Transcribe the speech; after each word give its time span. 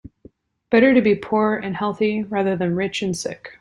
Better 0.71 0.95
to 0.95 1.01
be 1.03 1.13
poor 1.13 1.53
and 1.53 1.77
healthy 1.77 2.23
rather 2.23 2.55
than 2.57 2.75
rich 2.75 3.03
and 3.03 3.15
sick. 3.15 3.59